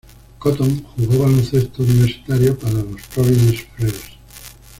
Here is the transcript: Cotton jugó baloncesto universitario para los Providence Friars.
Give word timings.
Cotton 0.39 0.83
jugó 0.97 1.19
baloncesto 1.25 1.83
universitario 1.83 2.57
para 2.57 2.73
los 2.81 2.99
Providence 3.13 3.67
Friars. 3.75 4.01